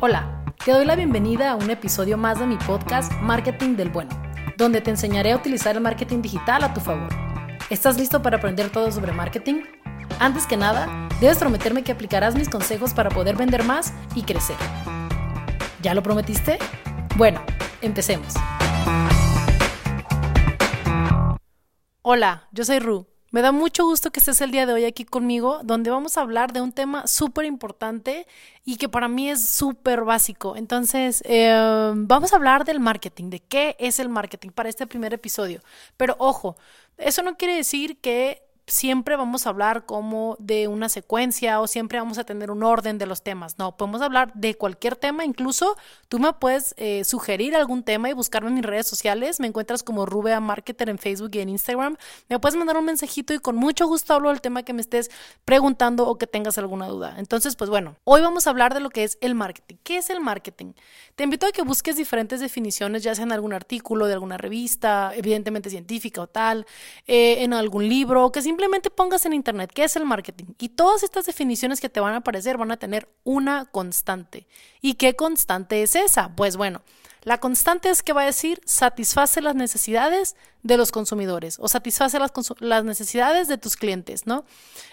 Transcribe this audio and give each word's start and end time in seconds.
Hola, 0.00 0.44
te 0.64 0.70
doy 0.70 0.84
la 0.84 0.94
bienvenida 0.94 1.50
a 1.50 1.56
un 1.56 1.70
episodio 1.70 2.16
más 2.16 2.38
de 2.38 2.46
mi 2.46 2.56
podcast 2.56 3.10
Marketing 3.14 3.74
del 3.74 3.88
Bueno, 3.88 4.10
donde 4.56 4.80
te 4.80 4.90
enseñaré 4.90 5.32
a 5.32 5.36
utilizar 5.36 5.74
el 5.74 5.82
marketing 5.82 6.22
digital 6.22 6.62
a 6.62 6.72
tu 6.72 6.78
favor. 6.80 7.08
¿Estás 7.68 7.98
listo 7.98 8.22
para 8.22 8.36
aprender 8.36 8.70
todo 8.70 8.92
sobre 8.92 9.10
marketing? 9.10 9.64
Antes 10.20 10.46
que 10.46 10.56
nada, 10.56 11.08
debes 11.20 11.38
prometerme 11.38 11.82
que 11.82 11.90
aplicarás 11.90 12.36
mis 12.36 12.48
consejos 12.48 12.94
para 12.94 13.10
poder 13.10 13.34
vender 13.34 13.64
más 13.64 13.92
y 14.14 14.22
crecer. 14.22 14.56
¿Ya 15.82 15.94
lo 15.94 16.02
prometiste? 16.04 16.60
Bueno, 17.16 17.42
empecemos. 17.82 18.34
Hola, 22.02 22.46
yo 22.52 22.64
soy 22.64 22.78
Ru 22.78 23.17
me 23.30 23.42
da 23.42 23.52
mucho 23.52 23.84
gusto 23.84 24.10
que 24.10 24.20
estés 24.20 24.40
el 24.40 24.50
día 24.50 24.64
de 24.64 24.72
hoy 24.72 24.84
aquí 24.84 25.04
conmigo, 25.04 25.60
donde 25.62 25.90
vamos 25.90 26.16
a 26.16 26.22
hablar 26.22 26.52
de 26.52 26.62
un 26.62 26.72
tema 26.72 27.06
súper 27.06 27.44
importante 27.44 28.26
y 28.64 28.76
que 28.76 28.88
para 28.88 29.08
mí 29.08 29.30
es 29.30 29.46
súper 29.46 30.04
básico. 30.04 30.56
Entonces, 30.56 31.22
eh, 31.26 31.92
vamos 31.94 32.32
a 32.32 32.36
hablar 32.36 32.64
del 32.64 32.80
marketing, 32.80 33.30
de 33.30 33.40
qué 33.40 33.76
es 33.78 33.98
el 33.98 34.08
marketing 34.08 34.50
para 34.50 34.68
este 34.70 34.86
primer 34.86 35.12
episodio. 35.12 35.60
Pero 35.96 36.16
ojo, 36.18 36.56
eso 36.96 37.22
no 37.22 37.36
quiere 37.36 37.54
decir 37.54 37.98
que 38.00 38.47
siempre 38.68 39.16
vamos 39.16 39.46
a 39.46 39.50
hablar 39.50 39.86
como 39.86 40.36
de 40.38 40.68
una 40.68 40.88
secuencia 40.88 41.60
o 41.60 41.66
siempre 41.66 41.98
vamos 41.98 42.18
a 42.18 42.24
tener 42.24 42.50
un 42.50 42.62
orden 42.62 42.98
de 42.98 43.06
los 43.06 43.22
temas. 43.22 43.58
No, 43.58 43.76
podemos 43.76 44.02
hablar 44.02 44.32
de 44.34 44.54
cualquier 44.54 44.94
tema, 44.94 45.24
incluso 45.24 45.76
tú 46.08 46.18
me 46.18 46.32
puedes 46.34 46.74
eh, 46.76 47.04
sugerir 47.04 47.56
algún 47.56 47.82
tema 47.82 48.10
y 48.10 48.12
buscarme 48.12 48.48
en 48.48 48.54
mis 48.54 48.64
redes 48.64 48.86
sociales. 48.86 49.40
Me 49.40 49.46
encuentras 49.46 49.82
como 49.82 50.06
Rubea 50.06 50.40
Marketer 50.40 50.88
en 50.90 50.98
Facebook 50.98 51.30
y 51.32 51.40
en 51.40 51.48
Instagram. 51.48 51.96
Me 52.28 52.38
puedes 52.38 52.56
mandar 52.56 52.76
un 52.76 52.84
mensajito 52.84 53.34
y 53.34 53.38
con 53.38 53.56
mucho 53.56 53.86
gusto 53.86 54.14
hablo 54.14 54.28
del 54.28 54.40
tema 54.40 54.62
que 54.62 54.72
me 54.72 54.82
estés 54.82 55.10
preguntando 55.44 56.06
o 56.06 56.18
que 56.18 56.26
tengas 56.26 56.58
alguna 56.58 56.86
duda. 56.88 57.14
Entonces, 57.18 57.56
pues 57.56 57.70
bueno, 57.70 57.96
hoy 58.04 58.20
vamos 58.20 58.46
a 58.46 58.50
hablar 58.50 58.74
de 58.74 58.80
lo 58.80 58.90
que 58.90 59.04
es 59.04 59.18
el 59.20 59.34
marketing. 59.34 59.76
¿Qué 59.82 59.96
es 59.96 60.10
el 60.10 60.20
marketing? 60.20 60.74
Te 61.16 61.24
invito 61.24 61.46
a 61.46 61.52
que 61.52 61.62
busques 61.62 61.96
diferentes 61.96 62.40
definiciones, 62.40 63.02
ya 63.02 63.14
sea 63.14 63.24
en 63.24 63.32
algún 63.32 63.52
artículo 63.52 64.06
de 64.06 64.12
alguna 64.12 64.36
revista, 64.36 65.12
evidentemente 65.14 65.70
científica 65.70 66.20
o 66.20 66.26
tal, 66.26 66.66
eh, 67.06 67.42
en 67.42 67.54
algún 67.54 67.88
libro, 67.88 68.30
que 68.30 68.42
simplemente 68.42 68.57
simplemente 68.58 68.90
pongas 68.90 69.24
en 69.24 69.34
internet 69.34 69.70
qué 69.72 69.84
es 69.84 69.94
el 69.94 70.04
marketing 70.04 70.46
y 70.58 70.70
todas 70.70 71.04
estas 71.04 71.26
definiciones 71.26 71.80
que 71.80 71.88
te 71.88 72.00
van 72.00 72.14
a 72.14 72.16
aparecer 72.16 72.56
van 72.56 72.72
a 72.72 72.76
tener 72.76 73.08
una 73.22 73.66
constante. 73.66 74.48
¿Y 74.80 74.94
qué 74.94 75.14
constante 75.14 75.80
es 75.80 75.94
esa? 75.94 76.34
Pues 76.34 76.56
bueno, 76.56 76.82
la 77.22 77.38
constante 77.38 77.88
es 77.88 78.02
que 78.02 78.12
va 78.12 78.22
a 78.22 78.26
decir 78.26 78.60
satisface 78.64 79.40
las 79.42 79.54
necesidades 79.54 80.34
de 80.64 80.76
los 80.76 80.90
consumidores 80.90 81.58
o 81.60 81.68
satisface 81.68 82.18
las, 82.18 82.84
necesidades 82.84 83.46
de 83.46 83.58
tus 83.58 83.76
clientes, 83.76 84.26
¿no? 84.26 84.44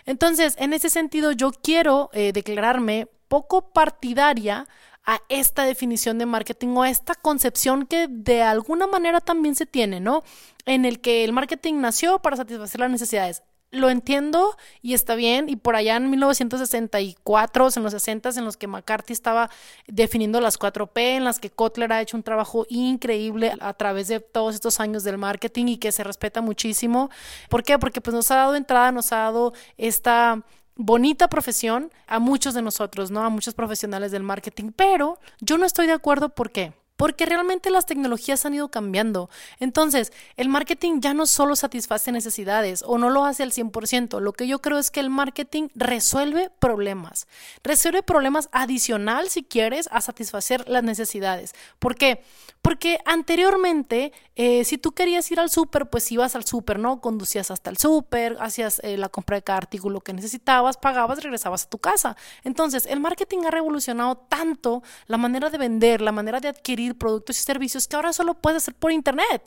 Entonces, 0.06 0.54
en 0.60 0.72
ese 0.72 0.92
sentido, 0.92 1.32
yo 1.32 1.50
quiero 1.52 2.12
eh, 2.14 2.34
declararme 2.34 3.08
poco 3.28 3.72
partidaria 3.72 4.68
a 5.08 5.22
esta 5.28 5.64
definición 5.64 6.20
de 6.20 6.28
marketing 6.28 6.68
o 6.76 6.84
a 6.84 6.92
esta 6.92 7.16
concepción 7.16 7.88
que 7.88 8.06
de 8.12 8.44
alguna 8.44 8.86
manera 8.86 9.22
también 9.22 9.56
se 9.56 9.66
tiene, 9.66 10.00
¿no? 10.02 10.24
En 10.68 10.86
el 10.86 11.02
que 11.02 11.24
el 11.24 11.34
marketing 11.34 11.76
nació 11.82 12.20
para 12.20 12.38
satisfacer 12.38 12.80
las 12.80 12.92
necesidades 12.92 13.42
lo 13.72 13.90
entiendo 13.90 14.56
y 14.82 14.94
está 14.94 15.16
bien. 15.16 15.50
Y 15.50 15.56
por 15.56 15.76
allá 15.76 15.96
en 15.98 16.10
1964, 16.10 17.70
en 17.76 17.84
los 17.84 17.92
60, 17.92 18.30
en 18.30 18.46
los 18.46 18.58
que 18.58 18.68
McCarthy 18.68 19.14
estaba 19.14 19.50
definiendo 19.88 20.42
las 20.42 20.60
4P, 20.60 21.18
en 21.18 21.24
las 21.24 21.40
que 21.40 21.50
Kotler 21.50 21.92
ha 21.94 22.02
hecho 22.02 22.18
un 22.18 22.24
trabajo 22.24 22.66
increíble 22.70 23.54
a 23.60 23.74
través 23.74 24.08
de 24.08 24.20
todos 24.20 24.56
estos 24.56 24.80
años 24.80 25.04
del 25.04 25.18
marketing 25.18 25.66
y 25.68 25.78
que 25.78 25.92
se 25.92 26.04
respeta 26.04 26.42
muchísimo. 26.42 27.10
¿Por 27.50 27.64
qué? 27.64 27.78
Porque 27.78 28.02
pues 28.02 28.14
nos 28.14 28.32
ha 28.32 28.36
dado 28.36 28.56
entrada, 28.56 28.92
nos 28.92 29.12
ha 29.12 29.18
dado 29.18 29.54
esta 29.78 30.44
bonita 30.76 31.30
profesión 31.30 31.92
a 32.08 32.20
muchos 32.20 32.54
de 32.54 32.62
nosotros, 32.62 33.12
¿no? 33.12 33.24
A 33.24 33.30
muchos 33.30 33.54
profesionales 33.54 34.12
del 34.12 34.24
marketing, 34.24 34.72
pero 34.76 35.20
yo 35.40 35.58
no 35.58 35.66
estoy 35.66 35.88
de 35.88 35.94
acuerdo 35.94 36.30
¿por 36.30 36.52
qué? 36.52 36.74
Porque 36.96 37.26
realmente 37.26 37.70
las 37.70 37.86
tecnologías 37.86 38.46
han 38.46 38.54
ido 38.54 38.70
cambiando. 38.70 39.30
Entonces, 39.60 40.14
el 40.38 40.50
marketing 40.50 41.02
ya 41.02 41.14
no 41.14 41.26
solo 41.26 41.56
satisface 41.56 42.12
necesidades 42.12 42.84
o 42.86 42.98
no 42.98 43.10
lo 43.10 43.26
hace 43.26 43.44
al 43.44 43.52
100%. 43.52 44.20
Lo 44.20 44.34
que 44.34 44.48
yo 44.48 44.60
creo 44.62 44.78
es 44.78 44.92
que 44.92 45.00
el 45.00 45.10
marketing 45.10 45.68
resuelve 45.76 46.50
problemas. 46.60 47.28
Resuelve 47.64 48.04
problemas 48.04 48.50
adicional, 48.52 49.30
si 49.30 49.44
quieres, 49.44 49.90
a 49.92 50.02
satisfacer 50.02 50.68
las 50.70 50.84
necesidades. 50.84 51.54
¿Por 51.80 51.96
qué? 51.96 52.24
Porque 52.62 53.00
anteriormente, 53.06 54.12
eh, 54.36 54.64
si 54.64 54.80
tú 54.80 54.92
querías 54.94 55.30
ir 55.32 55.40
al 55.40 55.52
súper, 55.52 55.88
pues 55.88 56.12
ibas 56.12 56.36
al 56.36 56.46
súper, 56.46 56.80
¿no? 56.80 57.00
Conducías 57.00 57.52
hasta 57.52 57.70
el 57.70 57.78
súper, 57.78 58.38
hacías 58.40 58.80
eh, 58.84 58.98
la 58.98 59.10
compra 59.10 59.38
de 59.38 59.44
cada 59.44 59.58
artículo 59.58 60.02
que 60.02 60.14
necesitabas, 60.14 60.78
pagabas, 60.78 61.22
regresabas 61.22 61.66
a 61.66 61.70
tu 61.70 61.78
casa. 61.78 62.18
Entonces, 62.44 62.88
el 62.88 63.00
marketing 63.00 63.46
ha 63.46 63.52
revolucionado 63.52 64.18
tanto 64.18 64.82
la 65.06 65.18
manera 65.18 65.50
de 65.50 65.58
vender, 65.58 66.02
la 66.02 66.12
manera 66.12 66.40
de 66.40 66.48
adquirir 66.48 66.85
productos 66.94 67.40
y 67.40 67.42
servicios 67.42 67.88
que 67.88 67.96
ahora 67.96 68.14
solo 68.14 68.36
puedes 68.36 68.64
hacer 68.64 68.76
por 68.76 68.92
Internet. 68.92 69.42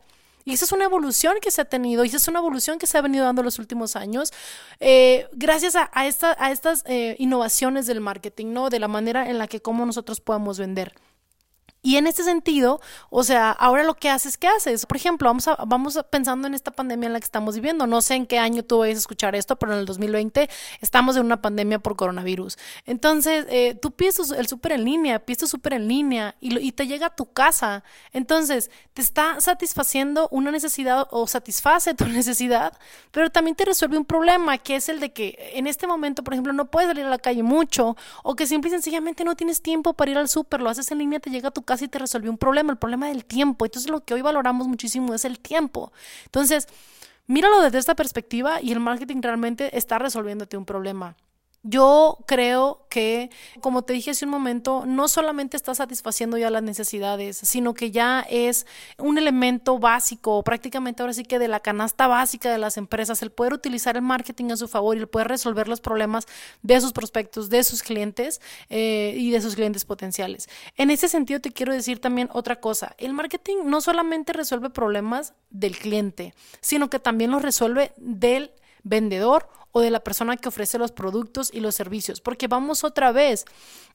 Y 0.44 0.54
esa 0.54 0.65
es 0.65 0.72
una 0.72 0.87
evolución 0.87 1.34
que 1.43 1.50
se 1.50 1.60
ha 1.60 1.66
tenido, 1.66 2.04
y 2.04 2.09
esa 2.09 2.16
es 2.16 2.26
una 2.26 2.38
evolución 2.38 2.78
que 2.78 2.87
se 2.87 2.97
ha 2.97 3.03
venido 3.03 3.25
dando 3.25 3.43
en 3.43 3.44
los 3.44 3.59
últimos 3.59 3.97
años, 3.97 4.32
eh, 4.81 5.26
gracias 5.32 5.77
a, 5.77 5.91
estas 6.06 6.84
eh, 6.87 7.16
innovaciones 7.19 7.87
del 7.87 8.00
marketing, 8.00 8.54
¿no? 8.54 8.71
De 8.71 8.78
la 8.78 8.88
manera 8.88 9.28
en 9.28 9.37
la 9.37 9.47
que 9.47 9.60
cómo 9.60 9.84
nosotros 9.84 10.21
podemos 10.21 10.59
vender. 10.59 10.94
Y 11.81 11.97
en 11.97 12.09
este 12.09 12.25
sentido, 12.25 12.81
o 13.09 13.22
sea, 13.22 13.53
ahora 13.53 13.84
lo 13.84 13.94
que 13.94 14.11
haces, 14.11 14.37
¿qué 14.37 14.49
haces? 14.49 14.84
Por 14.84 14.97
ejemplo, 14.97 15.28
vamos, 15.28 15.47
a, 15.47 15.56
vamos 15.65 15.99
pensando 16.11 16.49
en 16.49 16.55
esta 16.55 16.72
pandemia 16.72 17.06
en 17.06 17.12
la 17.12 17.21
que 17.21 17.25
estamos 17.25 17.55
viviendo. 17.55 17.87
No 17.87 18.03
sé 18.03 18.15
en 18.16 18.27
qué 18.27 18.39
año 18.39 18.65
tú 18.65 18.78
vayas 18.78 18.97
a 18.97 18.99
escuchar 18.99 19.37
esto, 19.37 19.56
pero 19.56 19.72
en 19.72 19.78
el 19.78 19.87
2020 19.87 20.50
estamos 20.81 21.16
en 21.16 21.25
una 21.25 21.41
pandemia 21.41 21.78
por 21.78 21.94
coronavirus. 21.94 22.59
Entonces, 22.84 23.47
eh, 23.49 23.78
tú 23.81 23.93
pides 23.93 24.19
el 24.31 24.49
súper 24.49 24.72
en 24.72 24.84
línea, 24.84 25.21
pides 25.21 25.39
tu 25.39 25.47
súper 25.47 25.75
en 25.75 25.87
línea 25.87 26.34
y, 26.41 26.59
y 26.59 26.72
te 26.72 26.89
llega 26.89 27.06
a 27.06 27.15
tu 27.15 27.33
casa. 27.33 27.84
Entonces, 28.12 28.71
te 28.93 29.00
está 29.00 29.41
satisfaciendo 29.41 30.28
una 30.33 30.50
necesidad 30.50 31.06
o 31.12 31.28
satisface 31.28 31.95
tu 31.95 32.06
necesidad, 32.06 32.77
pero 33.12 33.31
también 33.31 33.55
te 33.55 33.65
resuelve 33.65 33.97
un 33.99 34.05
problema, 34.05 34.59
que 34.59 34.75
es 34.75 34.89
el 34.89 34.99
de 34.99 35.12
que 35.12 35.53
en 35.55 35.69
este 35.69 35.87
momento, 35.87 36.25
por 36.25 36.34
ejemplo, 36.34 36.53
no 36.53 36.71
puedes 36.71 36.89
salir 36.89 37.05
a 37.05 37.10
la 37.10 37.19
calle 37.19 37.45
mucho 37.45 37.97
o 38.25 38.34
que 38.34 38.49
simple 38.49 38.69
y 38.69 38.72
sencillamente 38.72 39.22
no 39.22 39.37
tienes 39.37 39.62
tiempo 39.62 39.93
para 39.95 40.10
ir 40.10 40.19
al 40.19 40.28
súper, 40.28 40.60
lo 40.60 40.71
haces 40.71 40.91
en 40.91 40.99
línea, 40.99 41.21
te 41.21 41.31
llega 41.31 41.49
a 41.49 41.53
tu 41.53 41.62
casi 41.68 41.86
te 41.86 41.98
resolvió 41.98 42.30
un 42.30 42.38
problema, 42.38 42.72
el 42.72 42.78
problema 42.78 43.08
del 43.08 43.26
tiempo. 43.26 43.66
Entonces 43.66 43.90
lo 43.90 44.02
que 44.02 44.14
hoy 44.14 44.22
valoramos 44.22 44.66
muchísimo 44.66 45.12
es 45.12 45.26
el 45.26 45.38
tiempo. 45.38 45.92
Entonces, 46.24 46.66
míralo 47.26 47.60
desde 47.60 47.76
esta 47.76 47.94
perspectiva 47.94 48.62
y 48.62 48.72
el 48.72 48.80
marketing 48.80 49.20
realmente 49.20 49.76
está 49.76 49.98
resolviéndote 49.98 50.56
un 50.56 50.64
problema. 50.64 51.14
Yo 51.64 52.19
creo 52.26 52.86
que, 52.88 53.30
como 53.60 53.82
te 53.82 53.92
dije 53.92 54.12
hace 54.12 54.24
un 54.24 54.30
momento, 54.30 54.84
no 54.86 55.08
solamente 55.08 55.56
está 55.56 55.74
satisfaciendo 55.74 56.38
ya 56.38 56.50
las 56.50 56.62
necesidades, 56.62 57.36
sino 57.36 57.74
que 57.74 57.91
ya 57.91 58.24
es 58.30 58.64
un 58.96 59.19
elemento 59.19 59.80
básico, 59.80 60.44
prácticamente 60.44 61.02
ahora 61.02 61.14
sí 61.14 61.24
que 61.24 61.41
de 61.41 61.48
la 61.48 61.58
canasta 61.58 62.06
básica 62.06 62.52
de 62.52 62.58
las 62.58 62.76
empresas, 62.76 63.22
el 63.22 63.32
poder 63.32 63.54
utilizar 63.54 63.97
el 63.97 64.02
marketing 64.02 64.52
a 64.52 64.56
su 64.56 64.68
favor 64.68 64.97
y 64.97 65.00
el 65.00 65.08
poder 65.08 65.26
resolver 65.26 65.66
los 65.66 65.80
problemas 65.80 66.26
de 66.62 66.80
sus 66.80 66.92
prospectos, 66.92 67.50
de 67.50 67.64
sus 67.64 67.82
clientes 67.82 68.41
eh, 68.70 69.14
y 69.16 69.32
de 69.32 69.41
sus 69.41 69.56
clientes 69.56 69.84
potenciales. 69.84 70.48
En 70.76 70.92
ese 70.92 71.08
sentido, 71.08 71.41
te 71.41 71.50
quiero 71.50 71.72
decir 71.72 72.00
también 72.00 72.28
otra 72.32 72.60
cosa. 72.60 72.94
El 72.98 73.14
marketing 73.14 73.56
no 73.64 73.80
solamente 73.80 74.32
resuelve 74.32 74.70
problemas 74.70 75.34
del 75.50 75.76
cliente, 75.76 76.34
sino 76.60 76.88
que 76.88 77.00
también 77.00 77.32
los 77.32 77.42
resuelve 77.42 77.92
del 77.97 78.52
vendedor 78.84 79.48
o 79.72 79.80
de 79.80 79.90
la 79.90 80.00
persona 80.00 80.36
que 80.36 80.48
ofrece 80.48 80.78
los 80.78 80.92
productos 80.92 81.50
y 81.52 81.60
los 81.60 81.74
servicios. 81.74 82.20
Porque 82.20 82.48
vamos 82.48 82.84
otra 82.84 83.12
vez, 83.12 83.44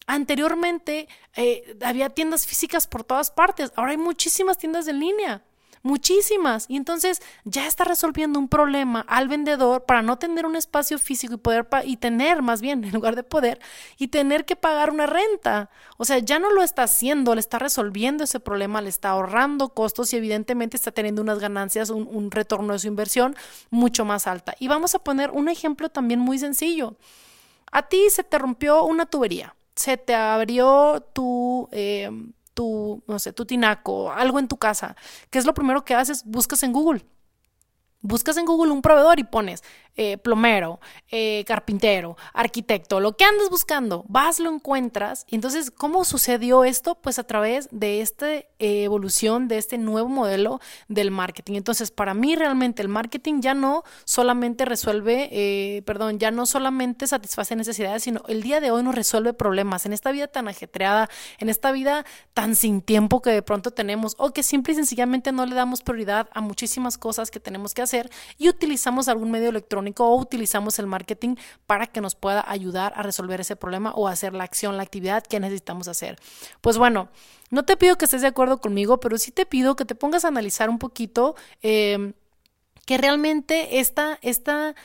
anteriormente 0.07 1.07
eh, 1.35 1.77
había 1.81 2.09
tiendas 2.09 2.45
físicas 2.45 2.87
por 2.87 3.03
todas 3.03 3.31
partes, 3.31 3.71
ahora 3.75 3.91
hay 3.91 3.97
muchísimas 3.97 4.57
tiendas 4.57 4.87
en 4.87 4.99
línea 4.99 5.43
muchísimas. 5.83 6.65
Y 6.69 6.77
entonces 6.77 7.21
ya 7.43 7.67
está 7.67 7.83
resolviendo 7.83 8.39
un 8.39 8.47
problema 8.47 9.01
al 9.01 9.27
vendedor 9.27 9.83
para 9.85 10.01
no 10.01 10.17
tener 10.17 10.45
un 10.45 10.55
espacio 10.55 10.97
físico 10.97 11.35
y 11.35 11.37
poder 11.37 11.67
y 11.83 11.97
tener 11.97 12.41
más 12.41 12.61
bien 12.61 12.83
en 12.83 12.91
lugar 12.91 13.15
de 13.15 13.23
poder 13.23 13.59
y 13.97 14.07
tener 14.07 14.45
que 14.45 14.55
pagar 14.55 14.89
una 14.89 15.05
renta. 15.05 15.69
O 15.97 16.05
sea, 16.05 16.17
ya 16.17 16.39
no 16.39 16.51
lo 16.51 16.63
está 16.63 16.83
haciendo, 16.83 17.35
le 17.35 17.41
está 17.41 17.59
resolviendo 17.59 18.23
ese 18.23 18.39
problema, 18.39 18.81
le 18.81 18.89
está 18.89 19.09
ahorrando 19.09 19.69
costos 19.69 20.11
y 20.13 20.17
evidentemente 20.17 20.77
está 20.77 20.91
teniendo 20.91 21.21
unas 21.21 21.39
ganancias, 21.39 21.89
un, 21.89 22.31
retorno 22.31 22.73
de 22.73 22.79
su 22.79 22.87
inversión 22.87 23.35
mucho 23.69 24.05
más 24.05 24.25
alta. 24.27 24.55
Y 24.57 24.69
vamos 24.69 24.95
a 24.95 24.99
poner 24.99 25.29
un 25.31 25.49
ejemplo 25.49 25.89
también 25.89 26.19
muy 26.19 26.39
sencillo. 26.39 26.95
A 27.71 27.83
ti 27.83 28.09
se 28.09 28.23
te 28.23 28.37
rompió 28.37 28.85
una 28.85 29.05
tubería, 29.05 29.55
se 29.75 29.97
te 29.97 30.15
abrió 30.15 31.05
tu... 31.13 31.67
Eh, 31.71 32.09
tu, 32.53 33.03
no 33.07 33.19
sé, 33.19 33.33
tu 33.33 33.45
tinaco, 33.45 34.11
algo 34.11 34.39
en 34.39 34.47
tu 34.47 34.57
casa, 34.57 34.95
¿qué 35.29 35.39
es 35.39 35.45
lo 35.45 35.53
primero 35.53 35.85
que 35.85 35.95
haces? 35.95 36.23
Buscas 36.25 36.63
en 36.63 36.73
Google. 36.73 37.05
Buscas 38.03 38.37
en 38.37 38.45
Google 38.45 38.71
un 38.71 38.83
proveedor 38.83 39.19
y 39.19 39.23
pones 39.23 39.63
eh, 39.95 40.17
plomero, 40.17 40.79
eh, 41.11 41.43
carpintero, 41.45 42.17
arquitecto, 42.33 42.99
lo 42.99 43.15
que 43.15 43.25
andes 43.25 43.51
buscando, 43.51 44.05
vas, 44.07 44.39
lo 44.39 44.51
encuentras. 44.51 45.25
Y 45.29 45.35
entonces, 45.35 45.69
¿cómo 45.69 46.03
sucedió 46.03 46.63
esto? 46.63 46.95
Pues 46.95 47.19
a 47.19 47.23
través 47.23 47.69
de 47.71 48.01
esta 48.01 48.27
eh, 48.33 48.45
evolución, 48.59 49.47
de 49.47 49.59
este 49.59 49.77
nuevo 49.77 50.09
modelo 50.09 50.59
del 50.87 51.11
marketing. 51.11 51.53
Entonces, 51.53 51.91
para 51.91 52.15
mí 52.15 52.35
realmente 52.35 52.81
el 52.81 52.87
marketing 52.87 53.41
ya 53.41 53.53
no 53.53 53.83
solamente 54.03 54.65
resuelve, 54.65 55.83
perdón, 55.85 56.17
ya 56.17 56.31
no 56.31 56.47
solamente 56.47 57.05
satisface 57.05 57.55
necesidades, 57.55 58.01
sino 58.01 58.23
el 58.27 58.41
día 58.41 58.59
de 58.61 58.71
hoy 58.71 58.81
nos 58.81 58.95
resuelve 58.95 59.33
problemas. 59.33 59.85
En 59.85 59.93
esta 59.93 60.11
vida 60.11 60.27
tan 60.27 60.47
ajetreada, 60.47 61.07
en 61.37 61.49
esta 61.49 61.71
vida 61.71 62.03
tan 62.33 62.55
sin 62.55 62.81
tiempo 62.81 63.21
que 63.21 63.29
de 63.29 63.43
pronto 63.43 63.69
tenemos 63.69 64.15
o 64.17 64.31
que 64.31 64.41
simple 64.41 64.73
y 64.73 64.75
sencillamente 64.75 65.31
no 65.31 65.45
le 65.45 65.53
damos 65.53 65.83
prioridad 65.83 66.29
a 66.33 66.41
muchísimas 66.41 66.97
cosas 66.97 67.29
que 67.29 67.39
tenemos 67.39 67.75
que 67.75 67.83
hacer 67.83 67.92
y 68.37 68.49
utilizamos 68.49 69.07
algún 69.07 69.31
medio 69.31 69.49
electrónico 69.49 70.07
o 70.07 70.15
utilizamos 70.15 70.79
el 70.79 70.87
marketing 70.87 71.35
para 71.65 71.87
que 71.87 72.01
nos 72.01 72.15
pueda 72.15 72.43
ayudar 72.47 72.93
a 72.95 73.03
resolver 73.03 73.41
ese 73.41 73.55
problema 73.55 73.91
o 73.95 74.07
hacer 74.07 74.33
la 74.33 74.43
acción, 74.43 74.77
la 74.77 74.83
actividad 74.83 75.23
que 75.23 75.39
necesitamos 75.39 75.87
hacer. 75.87 76.17
Pues 76.61 76.77
bueno, 76.77 77.09
no 77.49 77.63
te 77.63 77.77
pido 77.77 77.97
que 77.97 78.05
estés 78.05 78.21
de 78.21 78.27
acuerdo 78.27 78.59
conmigo, 78.59 78.99
pero 78.99 79.17
sí 79.17 79.31
te 79.31 79.45
pido 79.45 79.75
que 79.75 79.85
te 79.85 79.95
pongas 79.95 80.25
a 80.25 80.29
analizar 80.29 80.69
un 80.69 80.79
poquito 80.79 81.35
eh, 81.61 82.13
que 82.85 82.97
realmente 82.97 83.79
esta, 83.79 84.19
esta 84.21 84.75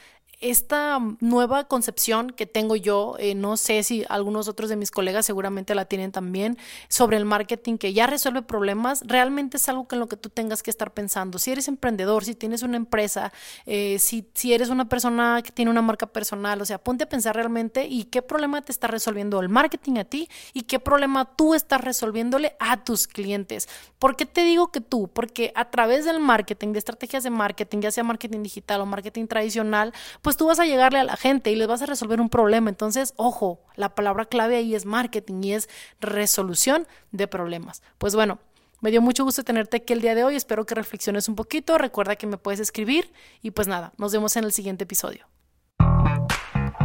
esta 0.41 1.01
nueva 1.21 1.65
concepción 1.65 2.31
que 2.31 2.47
tengo 2.47 2.77
yo, 2.77 3.17
eh, 3.19 3.35
no 3.35 3.57
sé 3.57 3.83
si 3.83 4.05
algunos 4.09 4.47
otros 4.47 4.71
de 4.71 4.77
mis 4.77 4.93
colegas 4.93 5.27
seguramente 5.27 5.75
la 5.75 5.87
tienen 5.87 6.13
también, 6.13 6.57
sobre 6.89 7.17
el 7.17 7.25
marketing 7.25 7.77
que 7.77 7.93
ya 7.93 8.07
resuelve 8.07 8.43
problemas, 8.43 9.03
realmente 9.05 9.57
es 9.57 9.69
algo 9.69 9.89
en 9.91 9.99
lo 9.99 10.07
que 10.07 10.17
tú 10.17 10.29
tengas 10.29 10.63
que 10.63 10.71
estar 10.71 10.93
pensando. 10.93 11.39
Si 11.39 11.51
eres 11.51 11.67
emprendedor, 11.67 12.25
si 12.25 12.37
tienes 12.37 12.63
una 12.63 12.77
empresa, 12.77 13.33
eh, 13.67 13.99
si, 13.99 14.29
si 14.35 14.55
eres 14.55 14.69
una 14.69 14.89
persona 14.89 15.43
que 15.43 15.51
tiene 15.51 15.73
una 15.73 15.83
marca 15.83 16.07
personal, 16.07 16.63
o 16.63 16.65
sea, 16.65 16.79
ponte 16.79 17.05
a 17.05 17.09
pensar 17.09 17.35
realmente 17.35 17.87
y 17.87 18.05
qué 18.05 18.23
problema 18.23 18.63
te 18.63 18.71
está 18.71 18.87
resolviendo 18.87 19.41
el 19.41 19.49
marketing 19.49 19.99
a 19.99 20.05
ti 20.05 20.29
y 20.53 20.63
qué 20.63 20.79
problema 20.79 21.25
tú 21.37 21.55
estás 21.55 21.81
resolviéndole 21.81 22.55
a 22.61 22.85
tus 22.85 23.09
clientes. 23.09 23.69
¿Por 23.99 24.15
qué 24.15 24.25
te 24.25 24.45
digo 24.45 24.71
que 24.71 24.81
tú? 24.81 25.09
Porque 25.13 25.53
a 25.57 25.71
través 25.71 26.05
del 26.05 26.21
marketing, 26.21 26.73
de 26.73 26.79
estrategias 26.79 27.25
de 27.25 27.31
marketing, 27.31 27.81
ya 27.81 27.91
sea 27.91 28.05
marketing 28.05 28.45
digital 28.45 28.81
o 28.81 28.87
marketing 28.87 29.27
tradicional, 29.27 29.93
pues 30.29 30.37
tú 30.37 30.45
vas 30.45 30.61
a 30.61 30.67
llegarle 30.67 30.99
a 30.99 31.05
la 31.05 31.17
gente 31.17 31.51
y 31.51 31.57
les 31.57 31.67
vas 31.67 31.81
a 31.81 31.87
resolver 31.87 32.21
un 32.21 32.29
problema. 32.29 32.69
Entonces, 32.69 33.15
ojo, 33.17 33.63
la 33.77 33.95
palabra 33.95 34.27
clave 34.27 34.57
ahí 34.57 34.75
es 34.75 34.85
marketing 34.85 35.43
y 35.43 35.55
es 35.55 35.71
resolución 36.03 36.87
de 37.13 37.27
problemas. 37.27 37.83
Pues 37.97 38.15
bueno, 38.15 38.39
me 38.83 38.91
dio 38.91 39.01
mucho 39.01 39.25
gusto 39.25 39.43
tenerte 39.43 39.79
aquí 39.79 39.95
el 39.95 40.03
día 40.03 40.15
de 40.15 40.25
hoy. 40.25 40.37
Espero 40.37 40.67
que 40.67 40.75
reflexiones 40.75 41.31
un 41.31 41.35
poquito. 41.35 41.79
Recuerda 41.79 42.17
que 42.17 42.27
me 42.27 42.37
puedes 42.37 42.61
escribir 42.61 43.11
y 43.41 43.53
pues 43.53 43.69
nada, 43.69 43.95
nos 43.97 44.13
vemos 44.13 44.37
en 44.37 44.45
el 44.45 44.53
siguiente 44.53 44.85
episodio. 44.85 45.27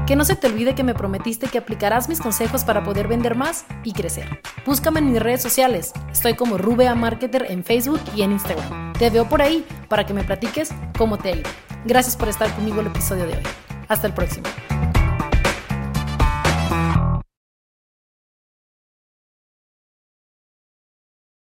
Que 0.08 0.16
no 0.16 0.24
se 0.24 0.38
te 0.38 0.48
olvide 0.48 0.74
que 0.74 0.84
me 0.86 0.96
prometiste 0.96 1.48
que 1.48 1.58
aplicarás 1.58 2.08
mis 2.08 2.22
consejos 2.22 2.64
para 2.64 2.86
poder 2.86 3.10
vender 3.10 3.36
más 3.36 3.66
y 3.84 3.92
crecer. 3.92 4.42
Búscame 4.66 5.02
en 5.02 5.12
mis 5.12 5.22
redes 5.22 5.42
sociales. 5.42 5.92
Estoy 6.14 6.36
como 6.36 6.58
Rubea 6.58 6.96
Marketer 6.96 7.48
en 7.50 7.66
Facebook 7.66 8.00
y 8.16 8.22
en 8.22 8.32
Instagram. 8.32 8.94
Te 8.94 9.10
veo 9.10 9.28
por 9.28 9.42
ahí 9.42 9.66
para 9.90 10.06
que 10.06 10.14
me 10.14 10.24
platiques 10.24 10.70
cómo 10.98 11.18
te 11.18 11.34
ha. 11.34 11.73
Gracias 11.86 12.16
por 12.16 12.30
estar 12.30 12.54
conmigo 12.56 12.82
el 12.82 12.88
episodio 12.88 13.26
de 13.28 13.34
hoy. 13.38 13.44
Hasta 13.88 14.08
el 14.08 14.14
próximo. 14.14 14.48